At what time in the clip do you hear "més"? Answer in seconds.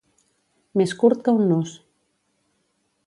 0.81-0.95